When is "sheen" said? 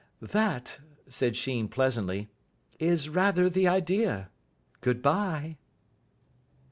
1.35-1.67